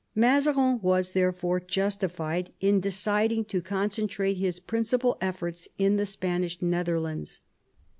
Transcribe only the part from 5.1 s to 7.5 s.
efforts in the Spanish Netherlands.